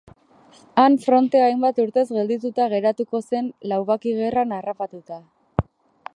Han 0.83 0.95
frontea 1.03 1.49
hainbat 1.49 1.81
urtez 1.83 2.05
geldituta 2.15 2.67
geratuko 2.73 3.23
zen 3.27 3.53
lubaki-gerran 3.73 4.59
harrapatuta. 4.61 5.23